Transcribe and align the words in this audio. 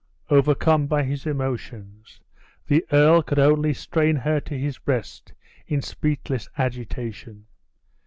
Overcome 0.31 0.87
by 0.87 1.03
his 1.03 1.27
emotions, 1.27 2.19
the 2.65 2.83
earl 2.91 3.21
could 3.21 3.37
only 3.37 3.71
strain 3.71 4.15
her 4.15 4.39
to 4.39 4.57
his 4.57 4.79
breast 4.79 5.31
in 5.67 5.83
speechless 5.83 6.49
agitation. 6.57 7.45